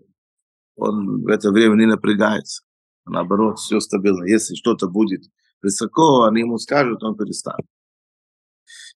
он 0.76 1.24
в 1.24 1.28
это 1.28 1.50
время 1.50 1.76
не 1.76 1.86
напрягается. 1.86 2.64
Наоборот, 3.06 3.60
все 3.60 3.80
стабильно. 3.80 4.26
Если 4.26 4.56
что-то 4.56 4.90
будет 4.90 5.24
высоко, 5.62 6.24
они 6.24 6.42
ему 6.42 6.58
скажут, 6.58 7.04
он 7.04 7.16
перестанет. 7.16 7.66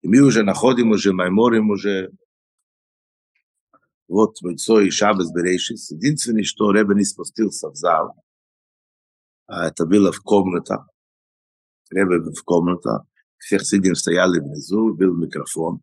И 0.02 0.07
мы 0.07 0.21
уже 0.21 0.41
находим, 0.41 0.90
уже 0.90 1.13
майморим, 1.13 1.70
уже 1.70 2.09
вот 4.09 4.42
Мойцо 4.42 4.80
и 4.80 4.91
Шабас 4.91 5.33
Берейшис. 5.33 5.91
Единственное, 5.91 6.42
что 6.42 6.73
Ребе 6.73 6.95
не 6.95 7.04
спустился 7.04 7.71
в 7.71 7.76
зал, 7.76 8.15
а 9.46 9.68
это 9.68 9.87
было 9.87 10.13
в 10.13 10.21
комнатах. 10.21 10.88
Ребе 11.90 12.18
в 12.18 12.43
комнатах. 12.45 13.02
Все 13.38 13.59
сидим 13.59 13.95
стояли 13.95 14.40
внизу, 14.40 14.95
был 14.95 15.16
микрофон. 15.16 15.80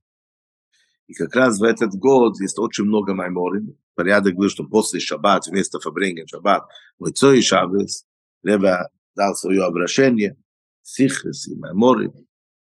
И 1.07 1.13
как 1.13 1.35
раз 1.35 1.59
в 1.59 1.63
этот 1.63 1.93
год 1.93 2.39
есть 2.39 2.59
очень 2.59 2.83
много 2.83 3.13
майморим. 3.13 3.77
Порядок 3.95 4.35
был, 4.35 4.49
что 4.49 4.65
после 4.65 4.99
шаббат, 4.99 5.47
вместо 5.47 5.79
фабринген 5.79 6.27
шаббат, 6.27 6.67
Мойцо 6.99 7.33
и 7.33 7.41
Шабас, 7.41 8.05
Ребе 8.43 8.89
дал 9.15 9.35
свое 9.35 9.63
обращение, 9.63 10.37
сихрес 10.83 11.47
и 11.47 11.55
майморим, 11.55 12.13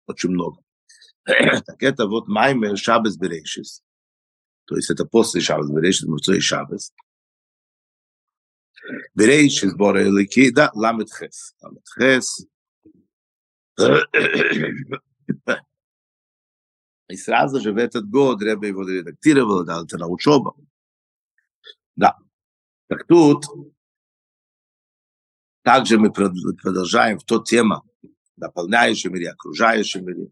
очень 0.08 0.32
много. 0.32 0.62
так 1.26 1.84
это 1.84 2.08
вот 2.08 2.28
маймер 2.28 2.78
Шабас 2.78 3.18
Берейшис. 3.18 3.84
То 4.67 4.77
есть 4.77 4.91
это 4.91 5.05
после 5.05 5.41
Шабас 5.41 5.71
Берейшис, 5.71 6.07
Мойцо 6.07 6.35
и 6.35 6.41
Шабас. 6.41 6.93
Берейшис 9.15 9.75
Бора 9.75 10.03
Элики, 10.05 10.51
да, 10.51 10.71
Ламет 10.75 11.09
Хес. 11.13 11.55
Ламет 11.61 11.87
Хес. 11.97 12.47
И 17.09 17.17
сразу 17.17 17.61
же 17.61 17.73
в 17.73 17.77
этот 17.77 18.09
год 18.09 18.43
Ребе 18.43 18.69
его 18.69 18.83
редактировал, 18.89 19.65
дал 19.65 19.85
это 19.85 19.99
на 19.99 20.07
учебу. 20.07 20.57
Да. 21.97 22.17
Так 22.89 23.07
тут 23.07 23.45
также 25.63 25.99
мы 25.99 26.13
продолжаем 26.13 27.19
в 27.19 27.25
тот 27.25 27.47
тема, 27.47 27.83
дополняющем 28.37 29.13
мире, 29.13 29.31
окружающем 29.31 30.05
мире. 30.05 30.31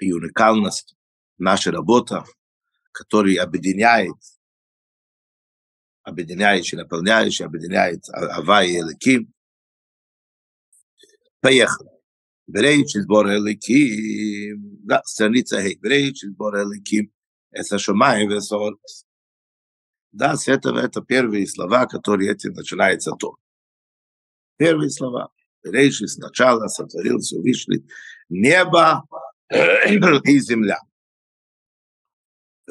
И 0.00 0.12
уникальность 0.12 0.97
наша 1.38 1.70
работа, 1.70 2.24
которая 2.92 3.42
объединяет, 3.42 4.16
объединяющий, 6.02 6.76
наполняющий, 6.76 7.44
объединяет 7.44 8.08
Ава 8.10 8.64
и 8.64 8.76
Эликим. 8.76 9.32
Поехали. 11.40 11.90
Береючи 12.48 13.02
збор 13.02 13.28
Эликим, 13.28 14.78
да, 14.84 15.02
страница 15.04 15.60
Хей, 15.60 15.78
береючи 15.82 16.28
збор 16.28 16.56
Эликим, 16.56 17.12
это 17.50 17.78
Шумай 17.78 18.26
Весорт. 18.26 18.80
Да, 20.12 20.34
с 20.34 20.48
этого 20.48 20.78
это 20.78 21.02
первые 21.02 21.46
слова, 21.46 21.86
которые 21.86 22.32
этим 22.32 22.54
начинается 22.54 23.12
то. 23.12 23.36
Первые 24.56 24.90
слова. 24.90 25.28
Береючи 25.62 26.06
сначала 26.06 26.68
сотворил 26.68 27.18
Всевышний 27.18 27.84
небо 28.30 29.04
и 29.50 30.38
земля. 30.40 30.80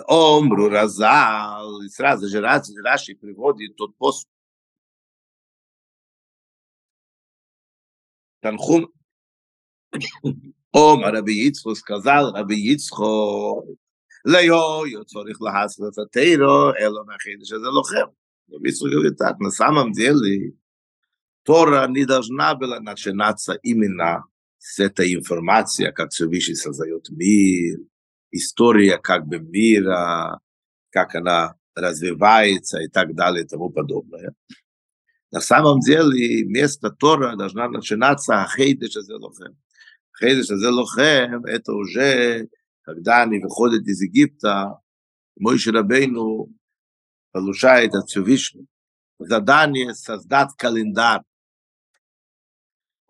Омру 0.08 0.70
Разал, 0.70 1.82
и 1.82 1.90
сразу 1.90 2.28
же 2.28 2.42
Раши 2.42 3.16
приводит 3.16 3.76
тот 3.76 3.96
пост. 3.98 4.28
Танхум 8.42 8.92
Ом 10.72 11.04
Раби 11.04 11.48
Ицхо 11.50 11.74
сказал 11.76 12.34
Раби 12.34 12.56
Ицхо, 12.74 13.66
Лео, 14.24 14.86
я 14.86 15.04
цорих 15.06 15.40
лахасла 15.40 15.92
Тейро, 16.12 16.74
Эло 16.78 17.04
Махидиш, 17.04 17.52
это 17.52 17.70
лохем. 17.72 18.12
Раби 18.52 18.70
Ицхо 18.70 18.90
говорит 18.90 19.18
так, 19.18 19.40
на 19.40 19.50
самом 19.50 19.92
деле 19.92 20.54
Тора 21.44 21.88
не 21.88 22.06
должна 22.06 22.56
была 22.56 22.80
начинаться 22.80 23.54
именно 23.54 24.26
с 24.60 24.80
этой 24.80 25.16
информацией, 25.16 25.92
как 25.92 26.12
Всевышний 26.12 26.56
создает 26.56 27.10
мир, 27.10 27.80
история 28.32 28.98
как 28.98 29.26
бы 29.26 29.40
мира, 29.40 30.40
как 30.90 31.16
она 31.16 31.56
развивается 31.76 32.80
и 32.80 32.88
так 32.88 33.16
далее 33.16 33.44
и 33.44 33.48
тому 33.48 33.70
подобное. 33.70 34.34
На 35.32 35.42
самом 35.42 35.80
деле 35.80 36.46
место 36.46 36.90
Тора 36.90 37.36
должна 37.36 37.70
начинаться 37.70 38.48
Хейдеш 38.56 38.96
Азелохем. 38.98 39.58
Хейдеш 40.20 40.50
Азелохем– 40.50 41.46
это 41.46 41.74
уже, 41.74 42.48
когда 42.82 43.24
они 43.24 43.40
выходят 43.40 43.86
из 43.86 44.02
Египта, 44.02 44.80
мой 45.38 45.60
Ширабейну 45.60 46.50
получает 47.32 47.94
от 47.94 48.10
Всевышнего 48.10 48.66
задание 49.20 49.94
создать 49.94 50.54
календарь. 50.58 51.22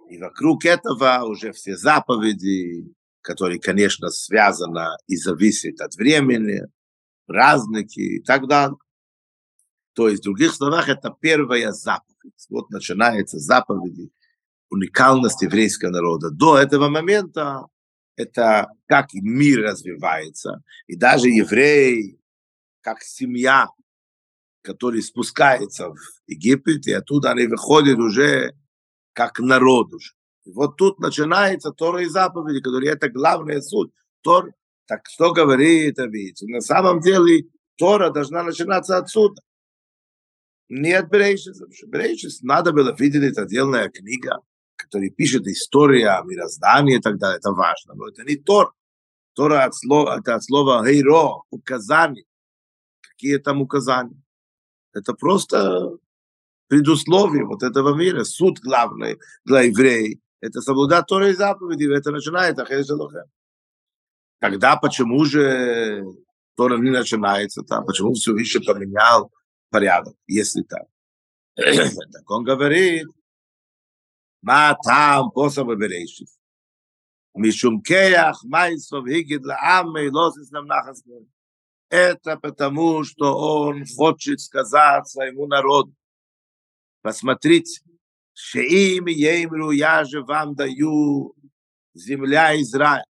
И 0.09 0.17
вокруг 0.17 0.65
этого 0.65 1.23
уже 1.25 1.51
все 1.51 1.75
заповеди, 1.75 2.93
которые, 3.27 3.59
конечно, 3.59 4.09
связаны 4.09 4.87
и 5.05 5.17
зависят 5.17 5.81
от 5.81 5.95
времени, 5.95 6.61
праздники 7.25 7.99
и 7.99 8.23
так 8.23 8.47
далее. 8.47 8.77
То 9.93 10.07
есть, 10.07 10.21
в 10.21 10.23
других 10.23 10.53
словах, 10.53 10.87
это 10.87 11.13
первая 11.19 11.73
заповедь. 11.73 12.47
Вот 12.49 12.69
начинается 12.69 13.37
заповеди, 13.37 14.11
уникальность 14.69 15.41
еврейского 15.41 15.89
народа. 15.89 16.29
До 16.29 16.57
этого 16.57 16.87
момента 16.87 17.65
это 18.15 18.67
как 18.85 19.13
мир 19.13 19.61
развивается. 19.61 20.63
И 20.87 20.95
даже 20.95 21.27
евреи, 21.27 22.21
как 22.79 23.01
семья, 23.01 23.67
который 24.61 25.01
спускается 25.03 25.89
в 25.89 25.97
Египет, 26.27 26.87
и 26.87 26.93
оттуда 26.93 27.31
они 27.31 27.47
выходят 27.47 27.99
уже 27.99 28.55
как 29.11 29.39
народ 29.39 29.93
уже. 29.93 30.16
Вот 30.53 30.77
тут 30.77 30.99
начинается 30.99 31.71
Тора 31.71 32.03
и 32.03 32.05
заповеди, 32.05 32.61
которые 32.61 32.93
это 32.93 33.09
главная 33.09 33.61
суть. 33.61 33.91
Тор, 34.21 34.51
так 34.85 35.01
что 35.07 35.33
говорит 35.33 35.99
Авиц? 35.99 36.41
На 36.43 36.61
самом 36.61 36.99
деле 37.01 37.45
Тора 37.77 38.09
должна 38.09 38.43
начинаться 38.43 38.97
отсюда. 38.97 39.41
Не 40.69 40.93
от 40.93 41.09
Берейшис. 41.09 42.41
Надо 42.41 42.71
было 42.71 42.95
видеть, 42.97 43.23
это 43.23 43.43
отдельная 43.43 43.89
книга, 43.89 44.39
которая 44.75 45.09
пишет 45.09 45.47
история 45.47 46.21
мироздания 46.25 46.97
и 46.97 47.01
так 47.01 47.17
далее. 47.17 47.37
Это 47.37 47.51
важно. 47.51 47.93
Но 47.95 48.07
это 48.07 48.23
не 48.23 48.35
Тор. 48.35 48.73
Тора 49.33 49.65
от 49.65 49.75
слова, 49.75 50.19
это 50.19 50.35
от 50.35 50.43
слова 50.43 50.83
«хейро», 50.83 51.43
указание. 51.51 52.25
Какие 53.01 53.37
там 53.37 53.61
указания? 53.61 54.19
Это 54.93 55.13
просто 55.13 55.97
предусловие 56.67 57.45
вот 57.45 57.61
этого 57.61 57.95
мира, 57.95 58.23
суд 58.23 58.59
главный 58.59 59.19
для 59.45 59.61
евреев, 59.61 60.19
это 60.41 60.61
соблюдать 60.61 61.07
Торы 61.07 61.31
и 61.31 61.33
заповеди, 61.33 61.91
это 61.91 62.11
начинается 62.11 62.65
Хейс 62.65 62.89
Элохем. 62.89 63.25
Тогда 64.39 64.75
почему 64.75 65.25
же 65.25 66.03
Тора 66.55 66.77
не 66.77 66.91
начинается 66.91 67.63
там? 67.63 67.85
Почему 67.85 68.13
все 68.13 68.35
еще 68.35 68.59
поменял 68.59 69.31
порядок, 69.69 70.15
если 70.27 70.61
так? 70.61 70.85
так 71.55 72.29
он 72.29 72.43
говорит, 72.43 73.07
ма 74.41 74.77
там 74.83 75.31
пособы 75.31 75.75
берешев. 75.75 76.27
Мишум 77.33 77.81
кеях, 77.81 78.43
майсов, 78.43 79.05
хигид 79.07 79.45
лаамы, 79.45 80.09
лосис 80.11 80.49
нам 80.51 80.65
нахаснем. 80.65 81.27
Это 81.89 82.37
потому, 82.37 83.03
что 83.03 83.37
он 83.37 83.85
хочет 83.95 84.41
сказать 84.41 85.07
своему 85.07 85.47
народу. 85.47 85.93
Посмотрите, 87.01 87.81
Шеим 88.36 89.06
Еймру, 89.06 89.70
я 89.70 90.04
же 90.04 90.22
вам 90.22 90.54
даю 90.54 91.34
земля 91.94 92.60
Израиль. 92.60 93.04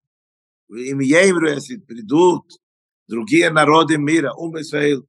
им 0.68 1.00
Еймру, 1.00 1.48
если 1.48 1.76
придут 1.76 2.46
другие 3.06 3.50
народы 3.50 3.98
мира, 3.98 4.32
ум 4.32 4.60
Исраил, 4.60 5.06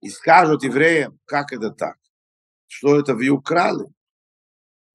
и 0.00 0.10
скажут 0.10 0.62
евреям, 0.62 1.18
как 1.24 1.52
это 1.52 1.70
так? 1.70 1.98
Что 2.66 2.98
это 2.98 3.14
вы 3.14 3.28
украли? 3.28 3.86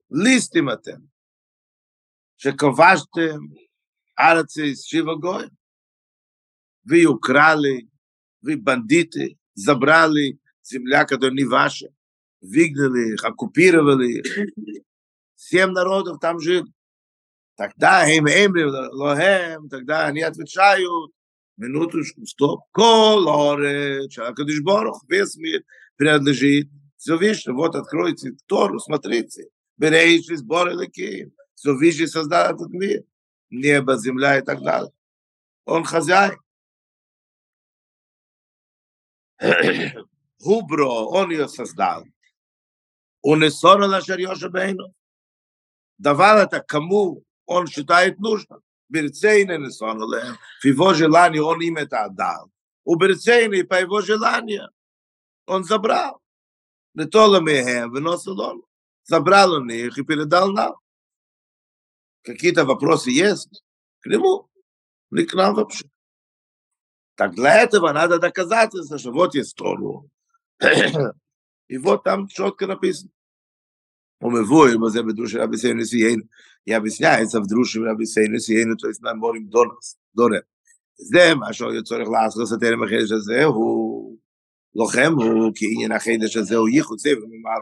Листим 0.10 0.70
атем, 0.70 1.10
שכבשתם 2.38 3.40
ארץ 4.20 4.56
שבע 4.76 5.14
גויים. 5.16 5.50
Вы 6.84 7.06
украли, 7.06 7.88
вы 8.42 8.58
бандиты, 8.58 9.38
забрали 9.54 10.40
земля, 10.64 11.06
которая 11.06 11.36
не 11.36 11.44
ваша, 11.44 11.90
выгнали 12.41 13.15
их, 13.15 13.25
оккупировали 13.25 14.21
их. 14.21 14.87
Семь 15.35 15.71
народов 15.71 16.19
там 16.21 16.41
жили. 16.41 16.67
Тогда 17.57 18.07
им 18.09 18.27
эмри 18.27 18.65
лохем, 18.65 19.69
тогда 19.69 20.07
они 20.07 20.21
отвечают, 20.21 21.13
минуточку, 21.57 22.27
стоп, 22.27 22.65
кол 22.73 23.29
оре, 23.29 24.09
Кадиш 24.09 24.61
Борух, 24.63 25.03
весь 25.09 25.37
мир 25.37 25.63
принадлежит 25.97 26.69
Всевышнему. 26.99 27.59
Вот 27.59 27.75
откройте 27.75 28.37
Тору, 28.47 28.79
смотрите. 28.79 29.49
Берейши 29.79 30.37
сборы 30.37 30.73
леким. 30.73 31.33
Всевышний 31.55 32.07
создал 32.07 32.55
этот 32.55 32.71
мир. 32.71 33.05
Небо, 33.51 33.97
земля 33.97 34.39
и 34.39 34.43
так 34.43 34.63
далее. 34.63 34.93
Он 35.65 35.85
хозяин. 35.85 36.39
Губро, 40.41 40.87
он 40.87 41.31
ее 41.31 41.49
создал. 41.49 42.05
Бейну. 44.51 44.95
Давал 45.99 46.39
это 46.39 46.61
кому 46.61 47.25
он 47.47 47.67
считает 47.67 48.19
нужным. 48.21 48.61
Берцейне 48.89 49.59
не 49.59 49.71
сон 49.71 49.99
лем. 49.99 50.37
В 50.61 50.65
его 50.65 50.95
желании 50.95 51.41
он 51.41 51.61
им 51.61 51.77
это 51.77 52.05
отдал. 52.05 52.51
У 52.85 52.97
Берцейне 52.97 53.65
по 53.65 53.75
его 53.75 54.01
желанию 54.01 54.71
он 55.47 55.65
забрал. 55.65 56.23
Не 56.95 57.07
то 57.07 57.41
мехем, 57.41 57.91
выносил 57.91 58.41
он. 58.41 58.63
Забрал 59.05 59.55
он 59.55 59.71
их 59.71 59.99
и 59.99 60.05
передал 60.05 60.53
нам. 60.53 60.77
Какие-то 62.23 62.65
вопросы 62.65 63.11
есть 63.11 63.65
к 64.01 64.07
нему, 64.07 64.49
не 65.11 65.25
к 65.25 65.35
нам 65.35 65.55
вообще. 65.55 65.89
Так 67.17 67.35
для 67.35 67.63
этого 67.63 67.93
надо 67.93 68.19
доказательство, 68.19 68.99
что 68.99 69.11
вот 69.11 69.35
есть 69.35 69.57
Тору. 69.57 70.09
И 71.69 71.79
вот 71.79 72.05
там 72.05 72.29
четко 72.29 72.67
написано. 72.67 73.11
und 74.19 74.33
mir 74.33 74.45
vor 74.45 74.69
immer 74.69 74.91
sehr 74.91 75.03
bedrush 75.03 75.37
a 75.37 75.47
bisschen 75.47 75.79
ist 75.79 75.93
wie 75.93 76.07
ein 76.07 76.29
ja 76.65 76.79
bis 76.81 76.99
ja 76.99 77.17
ist 77.17 77.35
auf 77.37 77.47
drush 77.47 77.77
a 77.77 77.95
bisschen 77.95 78.35
ist 78.35 78.49
ein 78.51 78.71
und 78.71 78.85
ist 78.85 79.03
mein 79.03 79.19
morgen 79.19 79.51
donnerst 79.51 79.99
dore 80.15 80.43
dem 81.13 81.43
a 81.43 81.53
scho 81.53 81.71
jetzt 81.71 81.89
soll 81.89 82.03
ich 82.03 82.09
lass 82.09 82.35
das 82.35 82.53
er 82.53 82.59
der 82.59 82.77
mir 82.77 82.89
geht 82.89 83.11
das 83.11 83.29
er 83.29 83.55
wo 83.55 84.19
lochem 84.75 85.17
wo 85.17 85.53
ki 85.53 85.83
in 85.83 85.89
nach 85.89 86.05
das 86.05 86.33
das 86.33 86.51
er 86.51 86.65
ich 86.67 86.89
und 86.91 87.01
sehen 87.01 87.21
wir 87.21 87.41
mal 87.41 87.61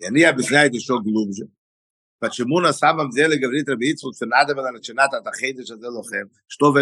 ja 0.00 0.10
nie 0.10 0.32
bis 0.36 0.50
ja 0.50 0.62
ist 0.62 0.84
schon 0.84 1.02
genug 1.02 1.34
schon 1.36 1.50
was 2.20 2.36
schon 2.36 2.48
mona 2.48 2.72
sabam 2.72 3.10
sehr 3.10 3.28
gewritter 3.38 3.76
bitz 3.76 4.04
und 4.04 4.16
für 4.18 4.26
nade 4.26 4.54
wenn 4.56 4.66
eine 4.66 4.80
chenata 4.80 5.20
da 5.20 5.30
geht 5.30 5.58
das 5.58 5.70
er 5.70 5.90
lochem. 5.90 6.30
Sto 6.46 6.74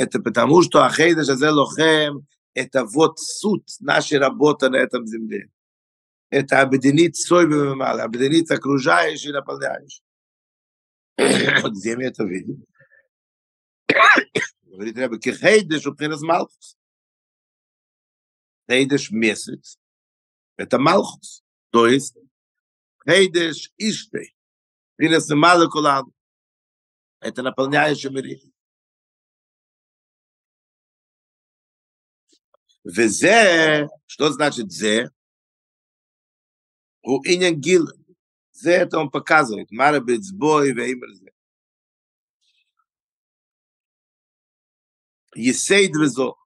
Это 0.00 0.18
потому, 0.20 0.62
что 0.62 0.82
Ахейда 0.82 1.24
Жазе 1.24 1.50
Лохем 1.50 2.26
это 2.54 2.84
вот 2.84 3.18
суть 3.18 3.76
нашей 3.80 4.18
работы 4.18 4.68
на 4.68 4.76
этом 4.76 5.06
земле. 5.06 5.50
Это 6.30 6.60
объединить 6.60 7.16
свой 7.16 7.46
мало, 7.74 8.02
объединить 8.02 8.50
окружающий 8.50 9.30
и 9.30 9.32
наполняющий. 9.32 10.02
Где 11.16 11.96
мы 11.96 12.04
это 12.04 12.24
видим? 12.24 12.64
Говорит 14.62 14.96
Ребе, 14.96 15.18
кехейдеш 15.18 15.86
у 15.86 15.94
пхинас 15.94 16.22
малхус. 16.22 16.76
Хейдеш 18.70 19.10
месяц. 19.10 19.78
Это 20.56 20.78
малхус. 20.78 21.42
То 21.70 21.86
есть, 21.86 22.16
хейдеш 23.04 23.72
иштей. 23.76 24.36
Пхинас 24.96 25.28
кулан. 25.70 26.12
Это 27.20 27.42
наполняющий 27.42 28.10
мир. 28.10 28.38
Везе, 32.84 33.88
что 34.06 34.30
значит 34.32 34.72
зе? 34.72 35.10
У 37.02 37.22
иня 37.22 37.50
гил. 37.50 37.88
Зе 38.52 38.72
это 38.72 38.98
он 38.98 39.10
показывает. 39.10 39.70
Мара 39.70 40.00
бецбой 40.00 40.72
веймерзе. 40.72 41.32
Есейд 45.34 45.94
везо. 45.94 46.36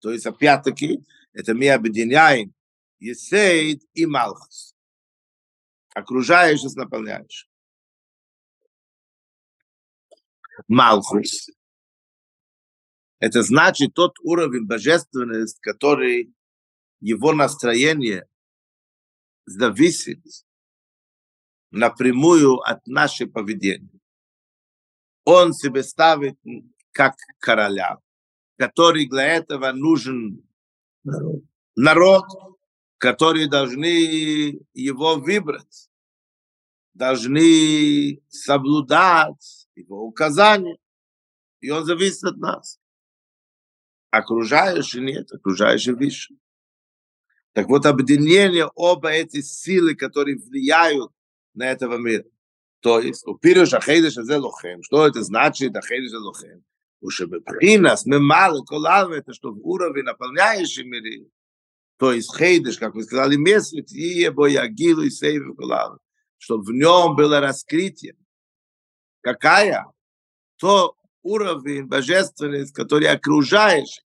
То 0.00 0.12
есть, 0.12 0.26
опять-таки, 0.26 1.04
это 1.32 1.54
мы 1.54 1.70
объединяем 1.70 2.54
Есейд 2.98 3.82
и 3.94 4.06
Малхус. 4.06 4.74
Окружаешь 5.94 6.62
и 6.62 6.78
наполняешь. 6.78 7.48
Малхус 10.68 11.48
это 13.22 13.44
значит 13.44 13.94
тот 13.94 14.18
уровень 14.24 14.66
божественности, 14.66 15.60
который 15.60 16.34
его 16.98 17.32
настроение 17.32 18.26
зависит 19.46 20.18
напрямую 21.70 22.56
от 22.56 22.84
нашего 22.88 23.30
поведения. 23.30 24.00
Он 25.24 25.52
себе 25.52 25.84
ставит 25.84 26.36
как 26.90 27.14
короля, 27.38 27.98
который 28.58 29.08
для 29.08 29.36
этого 29.36 29.70
нужен 29.70 30.44
народ, 31.04 31.44
народ 31.76 32.24
который 32.98 33.48
должны 33.48 34.66
его 34.74 35.14
выбрать, 35.14 35.88
должны 36.92 38.20
соблюдать 38.30 39.68
его 39.76 40.02
указания, 40.02 40.76
и 41.60 41.70
он 41.70 41.84
зависит 41.84 42.24
от 42.24 42.38
нас 42.38 42.81
окружающие 44.12 45.02
нет, 45.02 45.32
окружающие 45.32 45.94
выше. 45.96 46.34
Так 47.52 47.68
вот, 47.68 47.86
объединение 47.86 48.70
оба 48.74 49.10
эти 49.10 49.40
силы, 49.40 49.94
которые 49.94 50.38
влияют 50.38 51.10
на 51.54 51.70
этого 51.70 51.96
мира. 51.96 52.24
То 52.80 53.00
есть, 53.00 53.26
у 53.26 53.36
пируш 53.36 53.74
ахейдеш 53.74 54.18
азе 54.18 54.36
лохем, 54.36 54.82
что 54.82 55.06
это 55.06 55.22
значит 55.22 55.76
ахейдеш 55.76 56.12
азе 56.12 56.18
лохем? 56.18 56.64
ушебепринас 57.02 58.06
мемалы 58.06 58.64
колалвы, 58.64 59.16
это 59.16 59.34
что 59.34 59.52
в 59.52 59.58
уровне 59.66 60.02
наполняющий 60.04 60.84
миры, 60.84 61.28
то 61.98 62.12
есть 62.12 62.34
хейдеш, 62.36 62.78
как 62.78 62.94
вы 62.94 63.02
сказали, 63.02 63.36
месяц, 63.36 63.92
и 63.92 64.20
ебо 64.20 64.46
ягилу 64.46 65.02
и 65.02 65.10
сейвы 65.10 65.54
колалвы, 65.56 65.98
чтобы 66.38 66.64
в 66.64 66.70
нем 66.70 67.16
было 67.16 67.40
раскрытие. 67.40 68.14
Какая? 69.20 69.86
То 70.56 70.96
уровень 71.23 71.85
божественности, 71.85 72.73
который 72.73 73.07
окружаешь. 73.07 74.01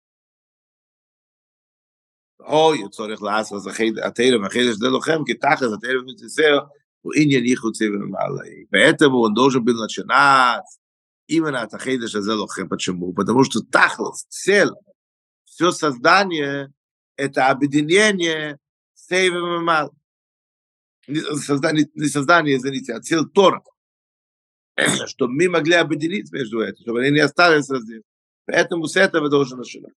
Ой, 2.41 2.89
צורך 2.91 3.23
לעשות 3.23 3.63
התרם 4.03 4.43
והחידש 4.43 4.77
זה 4.77 4.89
לוחם, 4.89 5.23
כי 5.27 5.35
תחת 5.35 5.63
התרם 5.63 6.07
וציסר 6.07 6.59
הוא 7.01 7.13
עניין 7.17 7.45
ייחוצי 7.45 7.89
ומעלה. 7.89 8.45
поэтому 8.71 9.21
он 9.23 9.35
должен 9.35 9.65
был 9.65 9.75
начинать 9.75 10.65
именно 11.27 11.63
от 11.63 11.75
Ахейдыша 11.75 12.23
Зелохем. 12.23 12.69
Почему? 12.69 13.13
Потому 13.13 13.45
что 13.45 13.61
тахлос, 13.61 14.25
цель, 14.29 14.71
все 15.45 15.71
создание — 15.71 17.17
это 17.17 17.49
объединение 17.49 18.59
сейвом 18.95 19.61
и 19.61 19.65
мал. 19.65 19.93
Не 21.07 21.21
создание, 21.21 21.89
не 21.95 22.09
создание, 22.09 22.57
извините, 22.57 22.95
а 22.95 23.01
цель 23.01 23.27
Тора. 23.33 23.63
чтобы 25.08 25.34
мы 25.34 25.50
могли 25.50 25.76
объединить 25.76 26.32
между 26.32 26.62
этим, 26.62 26.82
чтобы 26.82 27.02
они 27.02 27.12
не 27.12 27.20
остались 27.20 27.70
раздельны. 27.70 28.04
Поэтому 28.46 28.88
с 28.88 28.96
этого 28.96 29.30
должен 29.30 29.60
начинать. 29.60 29.94